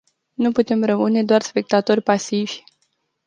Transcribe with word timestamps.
Nu 0.33 0.51
putem 0.51 0.83
rămâne 0.85 1.23
doar 1.23 1.41
spectatori 1.41 2.01
pasivi. 2.01 2.63